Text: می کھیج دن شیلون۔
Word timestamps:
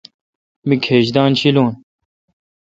می 0.67 0.75
کھیج 0.85 1.05
دن 1.15 1.29
شیلون۔ 1.39 1.69